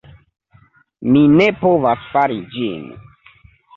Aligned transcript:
Mi 1.11 1.21
ne 1.35 1.47
povas 1.59 2.09
fari 2.15 2.39
ĝin. 2.57 2.91